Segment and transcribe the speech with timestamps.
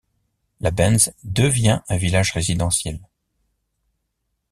[0.61, 2.99] Labenz devient un village résidentiel.